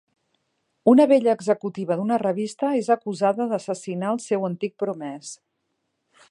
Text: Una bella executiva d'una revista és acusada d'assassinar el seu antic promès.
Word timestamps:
Una 0.93 1.05
bella 1.11 1.35
executiva 1.39 1.97
d'una 1.99 2.17
revista 2.23 2.71
és 2.79 2.89
acusada 2.97 3.47
d'assassinar 3.53 4.11
el 4.15 4.21
seu 4.29 4.49
antic 4.49 4.75
promès. 4.87 5.37